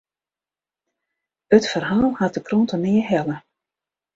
It 1.57 1.65
ferhaal 1.71 2.11
hat 2.19 2.33
de 2.35 2.41
krante 2.47 2.77
nea 2.83 3.03
helle. 3.09 3.37